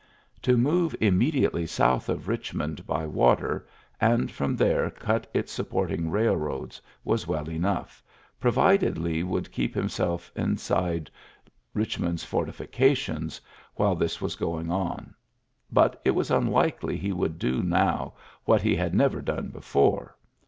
[0.41, 3.67] To move Immediately south of Eich mond by water
[3.99, 8.01] and from there cut its supporting railroads was well enough,
[8.39, 11.11] provided Lee would keep himself inside
[11.75, 13.39] Bichmond's fortifications
[13.75, 15.13] while this was going on.
[15.71, 20.15] But it was unlikely he would do now what he had never done before.